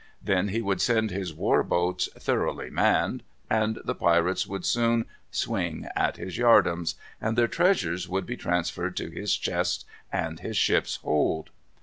Then 0.19 0.47
he 0.47 0.63
would 0.63 0.81
send 0.81 1.11
his 1.11 1.31
war 1.31 1.61
boats 1.61 2.09
thoroughly 2.17 2.71
manned, 2.71 3.21
and 3.51 3.77
the 3.85 3.93
pirates 3.93 4.47
would 4.47 4.65
soon 4.65 5.05
swing 5.29 5.85
at 5.95 6.17
his 6.17 6.39
yard 6.39 6.67
arms, 6.67 6.95
and 7.21 7.37
their 7.37 7.47
treasures 7.47 8.09
would 8.09 8.25
be 8.25 8.35
transferred 8.35 8.97
to 8.97 9.11
his 9.11 9.37
chests 9.37 9.85
and 10.11 10.39
his 10.39 10.57
ship's 10.57 10.95
hold. 10.95 11.51